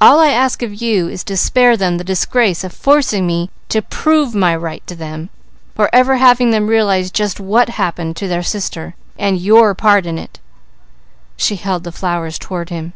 All 0.00 0.18
I 0.18 0.30
ask 0.30 0.60
of 0.62 0.82
you 0.82 1.06
is 1.08 1.22
to 1.22 1.36
spare 1.36 1.76
them 1.76 1.98
the 1.98 2.02
disgrace 2.02 2.64
of 2.64 2.72
forcing 2.72 3.28
me 3.28 3.48
to 3.68 3.80
prove 3.80 4.34
my 4.34 4.56
right 4.56 4.84
to 4.88 4.96
them, 4.96 5.30
or 5.76 5.88
ever 5.92 6.16
having 6.16 6.50
them 6.50 6.66
realize 6.66 7.12
just 7.12 7.38
what 7.38 7.68
happened 7.68 8.16
to 8.16 8.26
their 8.26 8.42
sister, 8.42 8.96
and 9.20 9.40
your 9.40 9.76
part 9.76 10.04
in 10.04 10.18
it." 10.18 10.40
She 11.36 11.54
held 11.54 11.84
the 11.84 11.92
flowers 11.92 12.40
toward 12.40 12.70
him. 12.70 12.92